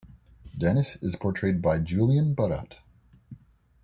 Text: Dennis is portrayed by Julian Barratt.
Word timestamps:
Dennis 0.57 0.95
is 1.03 1.15
portrayed 1.15 1.61
by 1.61 1.77
Julian 1.77 2.33
Barratt. 2.33 2.77